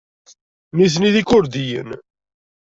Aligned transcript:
Nutni 0.75 1.09
d 1.13 1.15
Ikurdiyen. 1.21 1.89